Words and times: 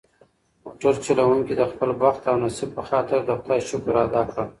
موټر 0.63 0.93
چلونکي 1.05 1.53
د 1.57 1.61
خپل 1.71 1.89
بخت 2.01 2.21
او 2.31 2.35
نصیب 2.43 2.69
په 2.77 2.83
خاطر 2.89 3.19
د 3.25 3.29
خدای 3.39 3.59
شکر 3.69 3.95
ادا 4.05 4.21
کړ. 4.31 4.43